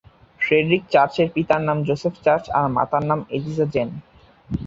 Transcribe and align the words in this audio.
Friedrich 0.41 0.83
চার্চের 0.93 1.27
পিতার 1.35 1.61
নাম 1.67 1.77
জোসেফ 1.87 2.15
চার্চ 2.25 2.45
আর 2.57 2.65
মাতার 2.77 3.03
নাম 3.09 3.19
এলিজা 3.35 3.65
জেন। 3.73 3.89